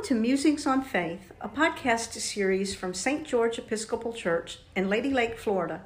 [0.00, 3.26] Welcome to Musings on Faith, a podcast series from St.
[3.26, 5.82] George Episcopal Church in Lady Lake, Florida.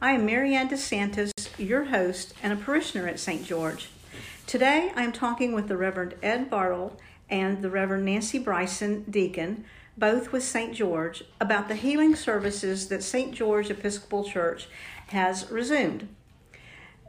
[0.00, 3.44] I am Marianne DeSantis, your host and a parishioner at St.
[3.44, 3.88] George.
[4.46, 9.64] Today I am talking with the Reverend Ed Bartle and the Reverend Nancy Bryson, deacon,
[9.96, 10.72] both with St.
[10.72, 13.34] George, about the healing services that St.
[13.34, 14.68] George Episcopal Church
[15.08, 16.06] has resumed.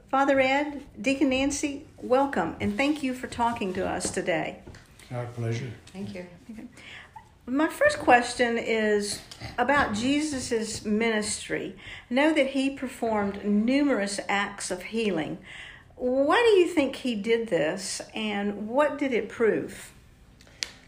[0.09, 4.63] Father Ed, Deacon Nancy, welcome and thank you for talking to us today.
[5.12, 5.72] Our pleasure.
[5.88, 6.26] Thank you.
[7.45, 9.22] My first question is
[9.58, 11.76] about Jesus' ministry.
[12.09, 15.40] Know that he performed numerous acts of healing.
[15.95, 19.91] Why do you think he did this, and what did it prove?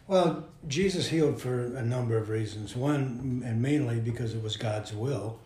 [0.08, 2.76] Well, Jesus healed for a number of reasons.
[2.76, 5.40] One, and mainly because it was God's will.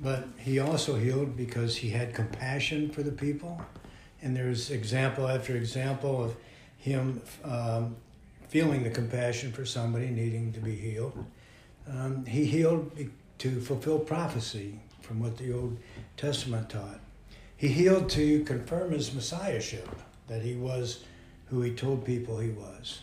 [0.00, 3.60] But he also healed because he had compassion for the people.
[4.20, 6.36] And there's example after example of
[6.78, 7.96] him um,
[8.48, 11.24] feeling the compassion for somebody needing to be healed.
[11.86, 12.90] Um, he healed
[13.38, 15.78] to fulfill prophecy from what the Old
[16.16, 17.00] Testament taught.
[17.56, 19.88] He healed to confirm his messiahship,
[20.28, 21.04] that he was
[21.46, 23.00] who he told people he was.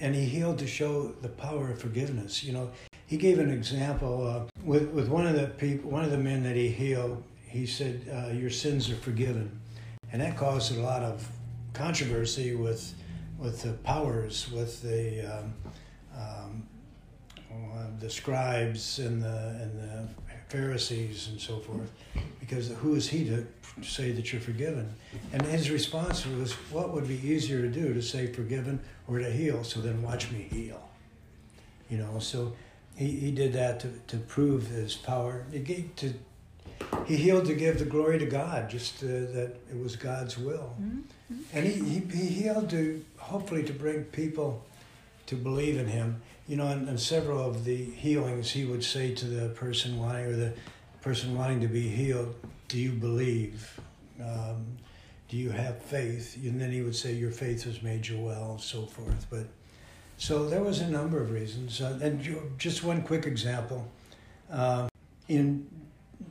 [0.00, 2.42] And he healed to show the power of forgiveness.
[2.42, 2.70] You know,
[3.06, 6.42] he gave an example uh, with, with one of the people, one of the men
[6.44, 7.22] that he healed.
[7.46, 9.58] He said, uh, "Your sins are forgiven,"
[10.12, 11.26] and that caused a lot of
[11.78, 12.94] controversy with
[13.38, 15.54] with the powers, with the um,
[16.16, 16.68] um,
[18.00, 20.08] the scribes and the and the
[20.48, 21.90] Pharisees and so forth,
[22.40, 23.46] because who is he to
[23.82, 24.92] say that you're forgiven?
[25.32, 29.30] And his response was, "What would be easier to do, to say forgiven or to
[29.30, 29.62] heal?
[29.64, 30.82] So then watch me heal."
[31.88, 32.54] You know, so
[32.96, 35.46] he, he did that to, to prove his power.
[35.96, 36.14] To
[37.06, 40.74] he healed to give the glory to God, just uh, that it was God's will.
[40.80, 41.40] Mm-hmm.
[41.52, 44.64] And he, he, he healed to hopefully to bring people
[45.26, 46.22] to believe in him.
[46.46, 50.26] You know, in, in several of the healings, he would say to the person wanting
[50.26, 50.52] or the
[51.00, 52.34] person wanting to be healed,
[52.68, 53.80] "Do you believe?
[54.20, 54.66] Um,
[55.28, 58.52] do you have faith?" And then he would say, "Your faith has made you well,"
[58.52, 59.26] and so forth.
[59.30, 59.46] But
[60.16, 61.80] so there was a number of reasons.
[61.80, 63.86] Uh, and just one quick example.
[64.50, 64.88] Uh,
[65.28, 65.66] in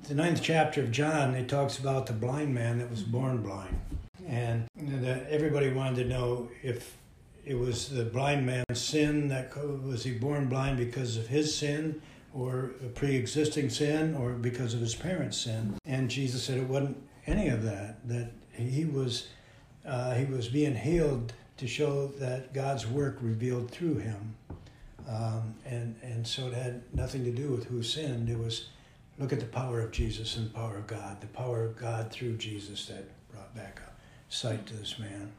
[0.07, 3.79] the ninth chapter of John, it talks about the blind man that was born blind.
[4.27, 6.97] And that everybody wanted to know if
[7.45, 12.01] it was the blind man's sin that was he born blind because of his sin
[12.33, 15.75] or a pre-existing sin or because of his parents' sin.
[15.85, 18.05] And Jesus said it wasn't any of that.
[18.07, 19.27] That he was
[19.85, 24.35] uh, he was being healed to show that God's work revealed through him.
[25.07, 28.29] Um, and and so it had nothing to do with who sinned.
[28.29, 28.67] It was
[29.19, 32.11] Look at the power of Jesus and the power of God, the power of God
[32.11, 35.31] through Jesus that brought back a sight to this man.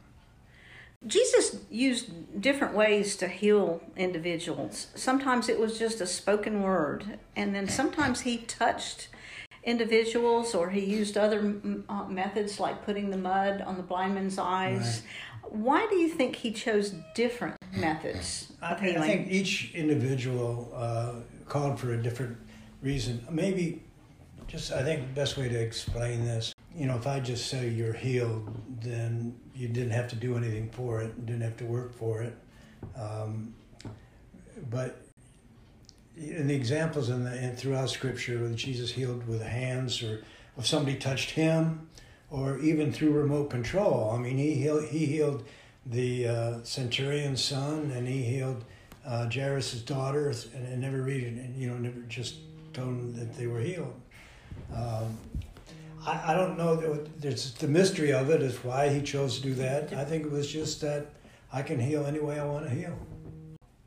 [1.07, 4.87] Jesus used different ways to heal individuals.
[4.95, 9.07] Sometimes it was just a spoken word, and then sometimes he touched
[9.63, 11.55] individuals or he used other
[11.87, 15.03] uh, methods like putting the mud on the blind man's eyes.
[15.43, 15.53] Right.
[15.53, 18.97] Why do you think he chose different methods healing?
[18.97, 21.13] I think each individual uh,
[21.47, 22.37] called for a different
[22.81, 23.25] reason.
[23.29, 23.83] Maybe
[24.47, 27.69] just I think the best way to explain this, you know, if I just say
[27.69, 28.49] you're healed,
[28.81, 32.35] then you didn't have to do anything for it, didn't have to work for it.
[32.95, 33.53] Um,
[34.69, 35.01] but
[36.15, 40.23] in the examples in the in, throughout Scripture, where Jesus healed with hands, or
[40.57, 41.87] if somebody touched him,
[42.29, 44.11] or even through remote control.
[44.13, 45.43] I mean, he healed, he healed
[45.85, 48.63] the uh, centurion's son, and he healed
[49.05, 52.35] uh, Jairus' daughter, and, and never read it, and you know, never just
[52.79, 53.93] told them that they were healed.
[54.73, 55.17] Um,
[56.05, 56.75] I, I don't know.
[57.17, 59.93] There's the mystery of it is why he chose to do that.
[59.93, 61.07] I think it was just that
[61.51, 62.97] I can heal any way I want to heal.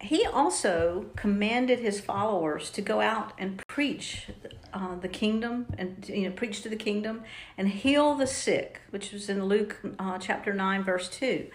[0.01, 4.27] He also commanded his followers to go out and preach
[4.75, 7.23] uh, the kingdom and you know preach to the kingdom
[7.57, 11.47] and heal the sick, which was in Luke uh, chapter nine verse two.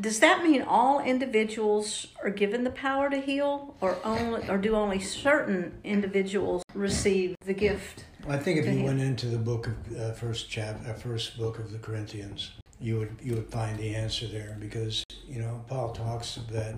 [0.00, 4.74] Does that mean all individuals are given the power to heal, or only, or do
[4.74, 8.04] only certain individuals receive the gift?
[8.26, 8.86] Well, I think if you heal?
[8.86, 12.50] went into the book of uh, first chapter, uh, first book of the Corinthians,
[12.80, 16.74] you would you would find the answer there because you know Paul talks that.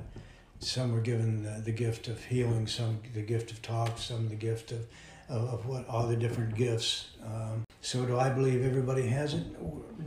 [0.58, 4.36] Some were given the, the gift of healing, some the gift of talk, some the
[4.36, 4.86] gift of
[5.28, 7.08] of, of what all the different gifts.
[7.24, 9.44] Um, so do I believe everybody has it?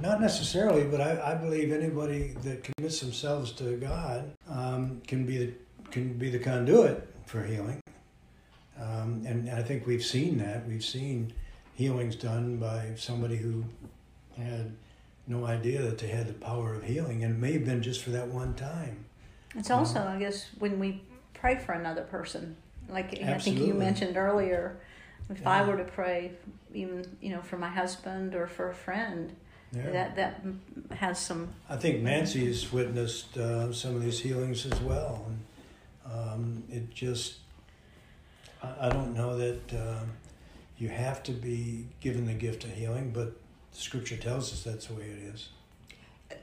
[0.02, 5.38] Not necessarily, but I, I believe anybody that commits themselves to God um, can be
[5.38, 5.54] the
[5.90, 7.80] can be the conduit for healing.
[8.78, 10.68] Um, and I think we've seen that.
[10.68, 11.31] We've seen
[11.74, 13.64] healings done by somebody who
[14.38, 14.76] had
[15.26, 18.04] no idea that they had the power of healing, and it may have been just
[18.04, 19.06] for that one time.
[19.56, 21.02] It's also, I guess, when we
[21.34, 22.58] pray for another person,
[22.90, 24.81] like I think you mentioned earlier,
[25.30, 26.31] if I were to pray,
[26.74, 29.36] even you know, for my husband or for a friend,
[29.75, 29.92] Yeah.
[29.92, 30.42] that that
[30.95, 31.50] has some.
[31.69, 35.25] I think Nancy has witnessed uh, some of these healings as well.
[35.27, 35.39] And,
[36.12, 37.36] um, it just,
[38.63, 40.10] I, I don't know that um
[40.77, 43.33] you have to be given the gift of healing, but
[43.74, 45.50] Scripture tells us that's the way it is.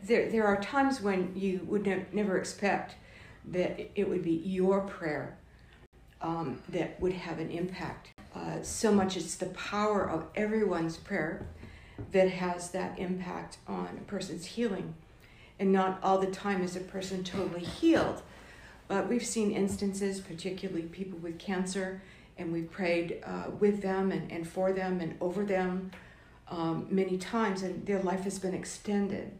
[0.05, 2.95] there there are times when you would ne- never expect
[3.47, 5.37] that it would be your prayer
[6.21, 8.11] um, that would have an impact.
[8.37, 11.47] Uh, so much it's the power of everyone's prayer
[12.13, 14.95] that has that impact on a person's healing.
[15.59, 18.21] And not all the time is a person totally healed.
[18.89, 22.03] But we've seen instances, particularly people with cancer,
[22.37, 25.91] and we've prayed uh, with them and, and for them and over them
[26.49, 29.33] um, many times, and their life has been extended.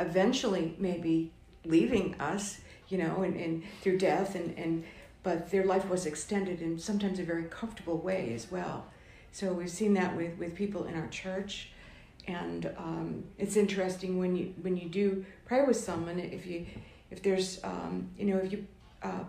[0.00, 1.30] Eventually, maybe
[1.64, 4.84] leaving us, you know, and, and through death, and, and
[5.22, 8.86] but their life was extended in sometimes a very comfortable way as well.
[9.32, 11.70] So we've seen that with, with people in our church,
[12.26, 16.66] and um, it's interesting when you when you do pray with someone if you
[17.10, 18.66] if there's um, you know if you
[19.02, 19.24] uh,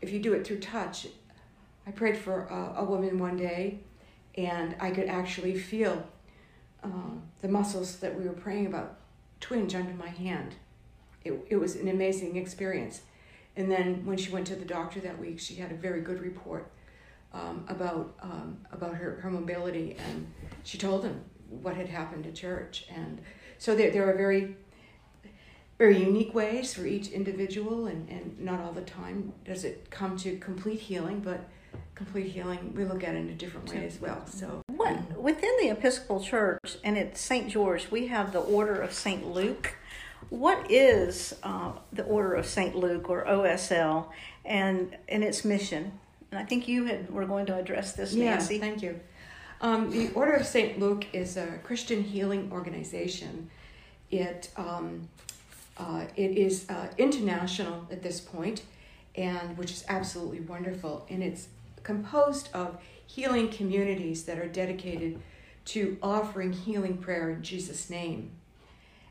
[0.00, 1.06] if you do it through touch.
[1.86, 3.78] I prayed for a, a woman one day,
[4.36, 6.04] and I could actually feel
[6.82, 6.88] uh,
[7.42, 8.98] the muscles that we were praying about
[9.40, 10.56] twinge under my hand.
[11.24, 13.02] It, it was an amazing experience.
[13.56, 16.20] And then when she went to the doctor that week, she had a very good
[16.20, 16.70] report
[17.32, 20.26] um, about um, about her, her mobility, and
[20.62, 22.86] she told him what had happened at church.
[22.94, 23.20] And
[23.58, 24.56] so there, there are very
[25.78, 30.16] very unique ways for each individual, and, and not all the time does it come
[30.18, 31.48] to complete healing, but
[31.94, 34.26] complete healing we look at it in a different way as well.
[34.26, 37.48] So What within the Episcopal Church and at St.
[37.48, 39.26] George, we have the Order of St.
[39.26, 39.74] Luke.
[40.30, 42.74] What is uh, the Order of St.
[42.74, 44.06] Luke or OSL
[44.44, 45.92] and and its mission?
[46.30, 48.54] And I think you had were going to address this, Nancy.
[48.54, 49.00] Yeah, thank you.
[49.60, 50.78] Um, the Order of St.
[50.78, 53.48] Luke is a Christian healing organization.
[54.10, 55.08] It, um,
[55.78, 58.62] uh, it is uh, international at this point,
[59.14, 61.06] and which is absolutely wonderful.
[61.08, 61.48] And it's
[61.82, 65.20] composed of healing communities that are dedicated
[65.66, 68.32] to offering healing prayer in Jesus' name.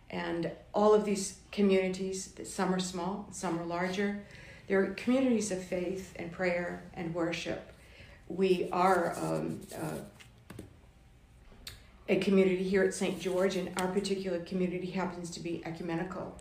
[0.10, 4.24] And all of these communities, some are small, some are larger,
[4.68, 7.72] they're communities of faith and prayer and worship.
[8.28, 10.00] We are um, uh,
[12.10, 13.20] a community here at St.
[13.20, 16.36] George, and our particular community happens to be ecumenical.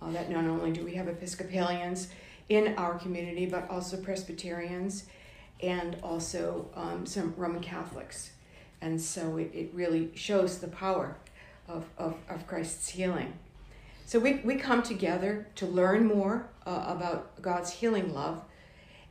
[0.00, 2.08] Uh, that not only do we have Episcopalians
[2.48, 5.04] in our community, but also Presbyterians
[5.62, 8.30] and also um, some Roman Catholics.
[8.80, 11.16] And so it, it really shows the power
[11.68, 13.34] of, of, of Christ's healing.
[14.06, 18.42] So we, we come together to learn more uh, about God's healing love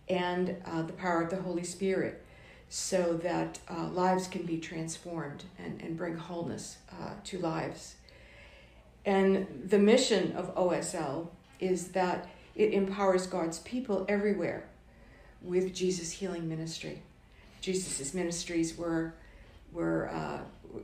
[0.08, 2.24] and uh, the power of the Holy Spirit
[2.70, 7.96] so that uh, lives can be transformed and, and bring wholeness uh, to lives.
[9.06, 11.28] And the mission of OSL
[11.60, 14.66] is that it empowers God's people everywhere
[15.42, 17.02] with Jesus' healing ministry.
[17.62, 19.14] Jesus' ministries were
[19.72, 20.40] were uh,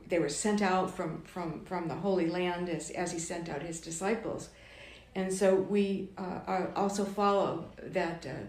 [0.08, 3.62] they were sent out from from from the Holy Land as as he sent out
[3.62, 4.50] his disciples,
[5.14, 8.46] and so we uh, are also follow that uh,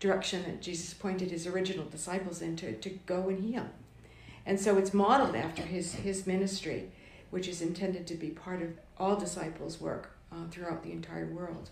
[0.00, 3.68] direction that Jesus pointed his original disciples in to, to go and heal,
[4.46, 6.90] and so it's modeled after his his ministry,
[7.30, 11.70] which is intended to be part of all disciples' work uh, throughout the entire world.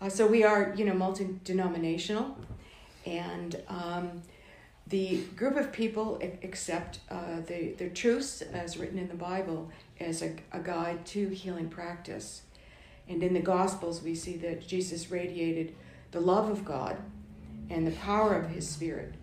[0.00, 2.36] Uh, so we are you know multi denominational,
[3.06, 3.60] and.
[3.68, 4.22] Um,
[4.92, 10.20] the group of people accept uh, the, the truths as written in the Bible as
[10.20, 12.42] a, a guide to healing practice.
[13.08, 15.74] And in the Gospels, we see that Jesus radiated
[16.10, 16.98] the love of God
[17.70, 19.14] and the power of his Spirit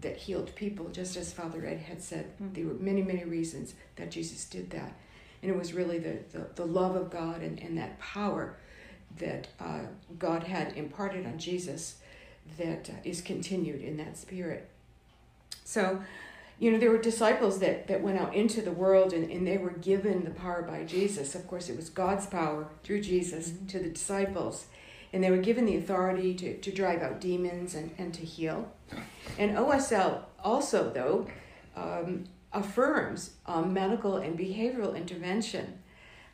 [0.00, 2.26] that healed people, just as Father Ed had said.
[2.40, 2.54] Mm.
[2.54, 4.92] There were many, many reasons that Jesus did that.
[5.42, 8.58] And it was really the, the, the love of God and, and that power
[9.18, 9.80] that uh,
[10.20, 11.96] God had imparted on Jesus
[12.58, 14.70] that uh, is continued in that Spirit.
[15.66, 16.00] So,
[16.60, 19.58] you know, there were disciples that, that went out into the world and, and they
[19.58, 21.34] were given the power by Jesus.
[21.34, 23.68] Of course, it was God's power through Jesus Mhm.
[23.70, 24.66] to the disciples.
[25.12, 28.72] And they were given the authority to, to drive out demons and, and to heal.
[29.38, 31.26] And OSL also, though,
[31.76, 35.80] um, affirms uh, medical and behavioral intervention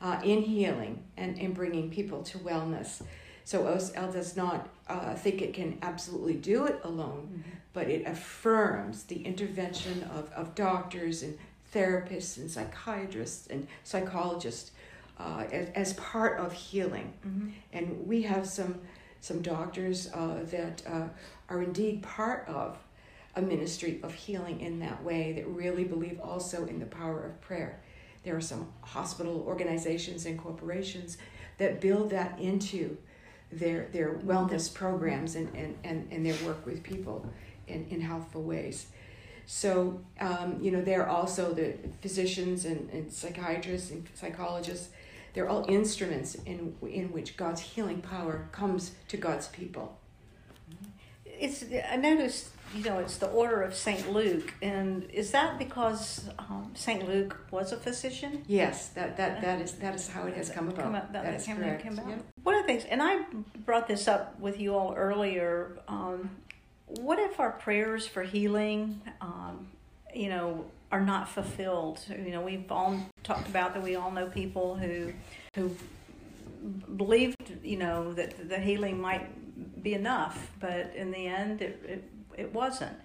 [0.01, 3.03] uh, in healing and in bringing people to wellness.
[3.45, 9.05] So OSL does not uh, think it can absolutely do it alone, but it affirms
[9.05, 11.39] the intervention of, of doctors and
[11.75, 14.73] therapists and psychiatrists and psychologists
[15.19, 17.13] uh, as, as part of healing.
[17.27, 17.53] Mhm.
[17.73, 18.81] And we have some
[19.21, 21.07] some doctors uh, that uh,
[21.49, 22.77] are indeed part of
[23.37, 27.41] a ministry of healing in that way that really believe also in the power of
[27.41, 27.81] prayer.
[28.25, 31.19] There are some hospital organizations and corporations
[31.59, 32.97] that build that into
[33.53, 37.27] their their wellness programs and, and, and, and their work with people
[37.67, 38.87] in, in healthful ways.
[39.47, 44.89] So, um, you know, they're also the physicians and, and psychiatrists and psychologists.
[45.35, 49.99] They're all instruments in, in which God's healing power comes to God's people.
[51.25, 56.29] It's I noticed you know it's the order of Saint Luke, and is that because
[56.38, 58.45] um, Saint Luke was a physician?
[58.47, 60.85] Yes, that, that, that is that is how it has come about.
[60.85, 61.83] Come up- that, that that is correct.
[61.83, 62.09] came about.
[62.09, 62.25] Yep.
[62.43, 63.25] One of the things, and I
[63.64, 65.79] brought this up with you all earlier.
[65.88, 66.31] Um,
[66.87, 69.69] what if our prayers for healing, um,
[70.14, 72.00] you know, are not fulfilled?
[72.09, 73.83] You know, we've all talked about that.
[73.83, 75.12] We all know people who
[75.55, 75.76] who
[76.97, 82.05] believed, you know, that the healing might be enough, but in the end, it it,
[82.37, 82.97] it wasn't.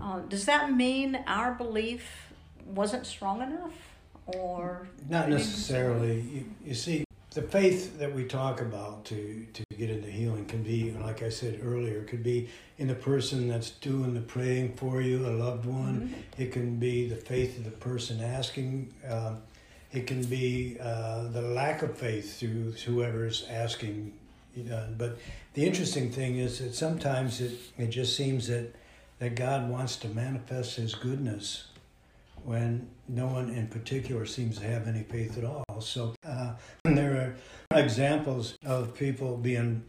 [0.00, 2.32] Uh, does that mean our belief
[2.66, 3.74] wasn't strong enough,
[4.26, 6.20] or Not necessarily.
[6.20, 10.62] You, you see, the faith that we talk about to, to get into healing can
[10.62, 12.48] be, like I said earlier, could be
[12.78, 16.14] in the person that's doing the praying for you, a loved one.
[16.38, 18.92] It can be the faith of the person asking.
[19.08, 19.38] Um,
[19.92, 24.12] it can be uh, the lack of faith through whoever's asking.
[24.54, 25.18] You know, but
[25.54, 28.74] the interesting thing is that sometimes it, it just seems that,
[29.18, 31.68] that God wants to manifest His goodness
[32.44, 35.64] when no one in particular seems to have any faith at all.
[35.80, 36.52] So uh,
[36.84, 37.34] there
[37.72, 39.82] are examples of people being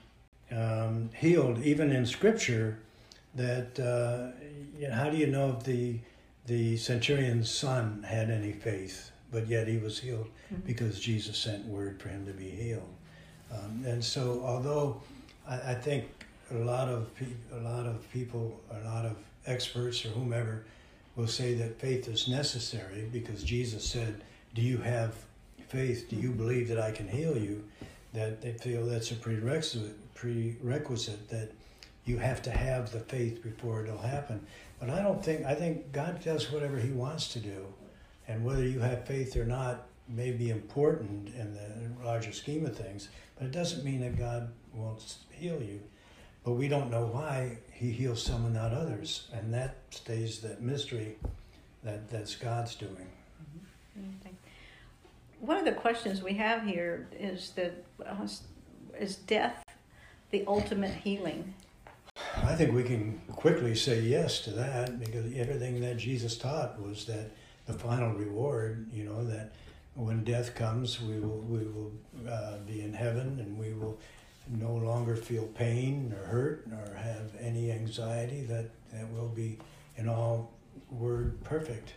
[0.51, 2.79] um, healed, even in Scripture.
[3.35, 4.31] That uh,
[4.79, 5.99] you know, how do you know if the
[6.47, 10.29] the centurion's son had any faith, but yet he was healed
[10.65, 12.93] because Jesus sent word for him to be healed.
[13.55, 15.01] Um, and so, although
[15.47, 16.05] I, I think
[16.51, 20.65] a lot of pe- a lot of people, a lot of experts or whomever
[21.15, 24.21] will say that faith is necessary because Jesus said,
[24.53, 25.15] Do you have
[25.67, 26.09] faith?
[26.09, 27.63] Do you believe that I can heal you?
[28.13, 31.51] That they feel that's a prerequisite, prerequisite that
[32.05, 34.45] you have to have the faith before it'll happen.
[34.79, 37.65] But I don't think, I think God does whatever He wants to do.
[38.27, 42.75] And whether you have faith or not may be important in the larger scheme of
[42.75, 45.81] things, but it doesn't mean that God won't heal you.
[46.43, 49.27] But we don't know why He heals some and not others.
[49.33, 51.17] And that stays that mystery
[51.83, 53.07] that, that's God's doing.
[53.97, 54.37] anything?
[55.39, 58.27] One of the questions we have here is that uh,
[58.99, 59.63] is death
[60.31, 61.53] the ultimate healing?
[62.43, 67.05] I think we can quickly say yes to that because everything that Jesus taught was
[67.05, 67.31] that
[67.65, 69.53] the final reward, you know, that
[69.95, 71.91] when death comes, we will we will
[72.29, 73.97] uh, be in heaven and we will
[74.47, 78.41] no longer feel pain or hurt or have any anxiety.
[78.41, 79.57] That that will be
[79.97, 80.51] in all
[80.91, 81.93] word perfect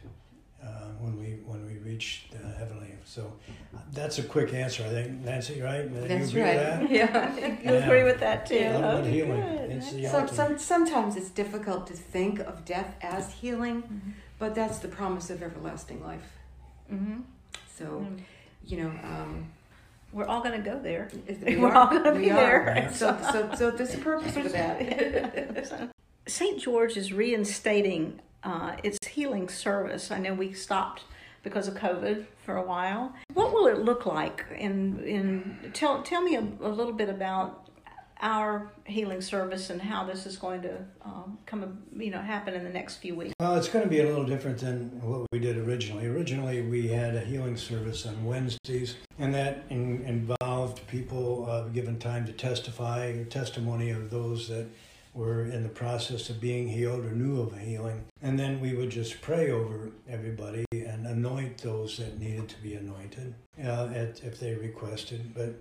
[0.62, 0.66] uh,
[1.00, 2.94] when we when we reach the heavenly.
[3.04, 3.32] So
[3.92, 5.24] that's a quick answer, I think.
[5.24, 5.84] Nancy, right?
[5.90, 6.80] You That's agree right.
[6.80, 6.90] with that?
[6.98, 7.72] Yeah.
[7.72, 8.54] You agree with that too?
[8.56, 9.40] Yeah, ultimate Okay, healing.
[9.40, 9.70] good.
[9.72, 14.12] It's the Some, some, sometimes it's difficult to think of death as healing, Mhm.
[14.38, 16.28] but that's the promise of everlasting life.
[16.92, 17.22] Mhm.
[17.78, 18.18] So, Mm.
[18.66, 19.46] you know, um,
[20.12, 21.10] We're all going to go there.
[21.26, 22.64] is- We're all gonna we be are.
[22.64, 22.90] there.
[22.92, 25.90] So, so, so there's a purpose for that.
[26.26, 26.58] St.
[26.60, 30.10] George is reinstating uh, its healing service.
[30.10, 31.04] I know we stopped
[31.42, 33.14] because of COVID for a while.
[33.34, 34.44] What will it look like?
[34.58, 37.67] In in tell tell me a, a little bit about
[38.20, 42.64] our healing service and how this is going to um, come you know happen in
[42.64, 43.34] the next few weeks.
[43.40, 46.06] Well, it's going to be a little different than what we did originally.
[46.06, 51.98] Originally, we had a healing service on Wednesdays, and that in, involved people uh, given
[51.98, 54.66] time to testify, testimony of those that
[55.14, 58.04] were in the process of being healed or knew of a healing.
[58.22, 62.74] And then we would just pray over everybody and anoint those that needed to be
[62.74, 63.34] anointed
[63.64, 65.34] uh, at, if they requested.
[65.34, 65.54] But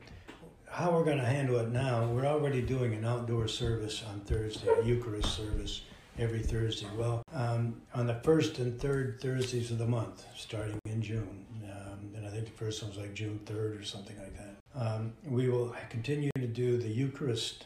[0.70, 4.68] how we're going to handle it now, we're already doing an outdoor service on Thursday,
[4.70, 5.82] a Eucharist service
[6.20, 6.88] every Thursday.
[6.96, 12.12] Well, um, on the first and third Thursdays of the month, starting in June, um,
[12.16, 15.14] and I think the first one was like June 3rd or something like that, um,
[15.26, 17.66] we will continue to do the Eucharist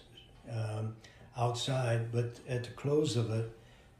[0.52, 0.96] um,
[1.38, 3.52] outside, but at the close of it,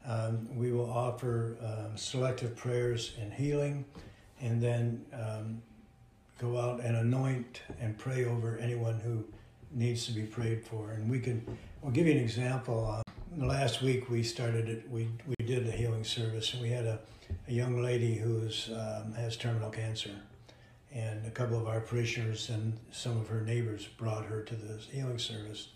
[0.06, 3.84] um, we will offer um, selective prayers and healing,
[4.40, 5.04] and then
[6.42, 9.24] go out and anoint and pray over anyone who
[9.70, 10.90] needs to be prayed for.
[10.90, 11.46] And we can,
[11.84, 12.84] I'll give you an example.
[12.86, 14.90] Uh, last week we started it.
[14.90, 16.98] We we did a healing service, and we had a,
[17.48, 20.16] a young lady who's um, has terminal cancer,
[20.92, 24.78] and a couple of our parishioners and some of her neighbors brought her to the
[24.90, 25.68] healing service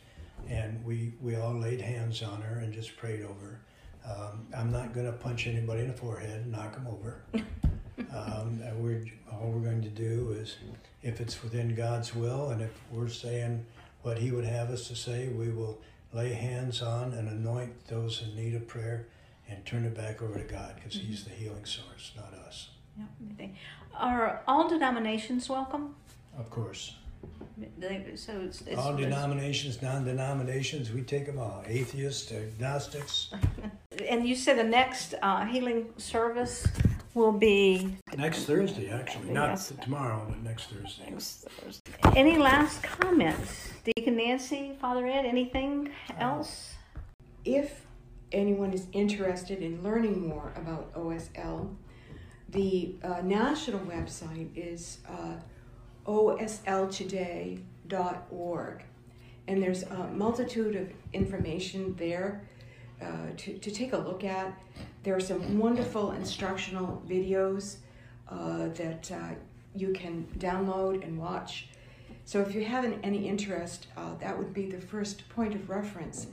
[0.48, 3.60] and we we all laid hands on her and just prayed over.
[4.04, 4.12] her.
[4.12, 7.22] Um, I'm not going to punch anybody in the forehead knock them over.
[7.98, 10.56] um, and we're all we're going to do is,
[11.02, 13.64] if it's within God's will, and if we're saying
[14.02, 15.78] what He would have us to say, we will
[16.12, 19.06] lay hands on and anoint those in need of prayer,
[19.48, 22.70] and turn it back over to God because He's the healing source, not us.
[23.38, 23.46] Yeah.
[23.94, 25.94] Are all denominations welcome?
[26.38, 26.94] Of course.
[27.78, 31.64] They, so it's, it's All denominations, non-denominations, we take them all.
[31.66, 33.32] Atheists, agnostics.
[34.10, 36.66] And you said the next uh, healing service
[37.16, 39.72] will be Next Thursday, actually, not Yes.
[39.82, 41.10] tomorrow, but next Thursday.
[41.10, 41.90] next Thursday.
[42.14, 45.24] Any last comments, Deacon Nancy, Father Ed?
[45.24, 46.74] Anything else?
[47.44, 47.86] If
[48.32, 51.74] anyone is interested in learning more about OSL,
[52.50, 55.34] the uh, national website is uh,
[56.06, 58.82] osltoday.org.
[59.48, 62.42] And there's a multitude of information there
[63.00, 64.58] uh, to, to take a look at.
[65.02, 67.76] There are some wonderful instructional videos
[68.28, 69.34] uh, that uh,
[69.74, 71.68] you can download and watch.
[72.24, 75.70] So if you have an- any interest, uh, that would be the first point of
[75.70, 76.26] reference.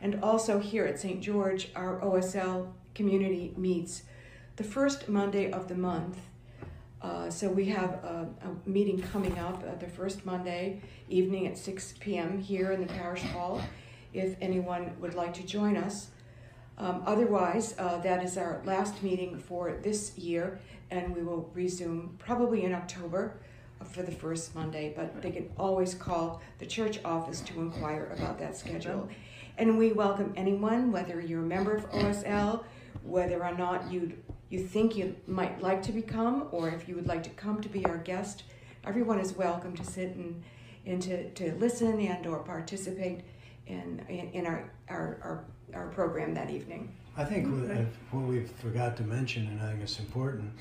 [0.00, 1.20] And also here at St.
[1.20, 4.02] George, our OSL community meets
[4.56, 6.18] the first Monday of the month.
[7.02, 10.80] Uh, so we have a, a meeting coming up the first Monday
[11.10, 12.38] evening at 6 p.m.
[12.38, 13.60] here in the parish hall.
[14.14, 16.08] If anyone would like to join us.
[16.78, 22.16] Um, otherwise, uh, that is our last meeting for this year, and we will resume
[22.18, 23.36] probably in October
[23.80, 24.92] uh, for the first Monday.
[24.94, 29.08] But they can always call the church office to inquire about that schedule.
[29.58, 32.64] And we welcome anyone, whether you're a member of OSL,
[33.02, 34.12] whether or not you
[34.50, 37.68] you think you might like to become, or if you would like to come to
[37.68, 38.44] be our guest.
[38.84, 40.42] Everyone is welcome to sit and
[40.86, 43.20] and to, to listen and or participate
[43.66, 46.94] in in, in our, our our our program that evening.
[47.16, 50.52] I think what, what we forgot to mention, and I think it's important,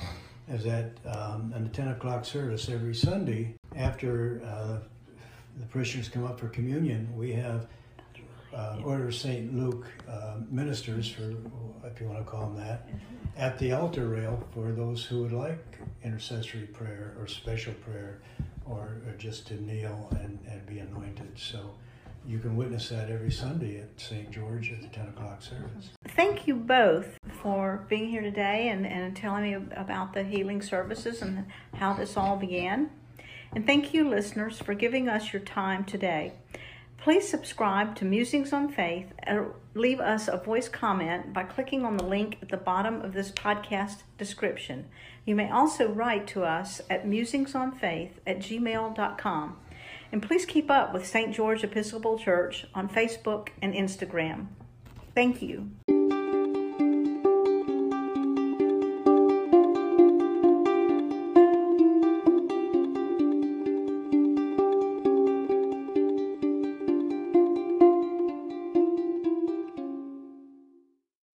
[0.48, 4.78] is that um, in the 10 o'clock service every Sunday, after uh,
[5.60, 7.68] the parishioners come up for communion, we have
[8.54, 9.56] uh, Order of St.
[9.56, 11.34] Luke uh, ministers, for
[11.86, 12.88] if you want to call them that,
[13.36, 18.20] at the altar rail for those who would like intercessory prayer or special prayer
[18.66, 21.32] or, or just to kneel and, and be anointed.
[21.36, 21.72] So
[22.26, 24.32] you can witness that every Sunday at St.
[24.32, 25.90] George at the 10 o'clock service.
[26.10, 31.22] Thank you both for being here today and, and telling me about the healing services
[31.22, 32.90] and how this all began.
[33.56, 36.34] And thank you, listeners, for giving us your time today.
[36.98, 41.98] Please subscribe to Musings on Faith or leave us a voice comment by clicking on
[41.98, 44.86] the link at the bottom of this podcast description.
[45.26, 49.58] You may also write to us at musingsonfaith at gmail.com.
[50.14, 51.34] And please keep up with St.
[51.34, 54.46] George Episcopal Church on Facebook and Instagram.
[55.16, 55.72] Thank you.